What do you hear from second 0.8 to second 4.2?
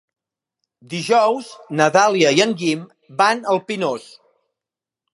Dijous na Dàlia i en Guim van al Pinós.